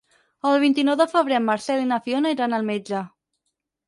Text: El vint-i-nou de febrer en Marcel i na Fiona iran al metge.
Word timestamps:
El 0.51 0.55
vint-i-nou 0.61 0.95
de 1.01 1.05
febrer 1.11 1.37
en 1.39 1.45
Marcel 1.49 1.83
i 1.83 1.87
na 1.89 1.99
Fiona 2.07 2.31
iran 2.37 2.57
al 2.59 2.65
metge. 2.71 3.03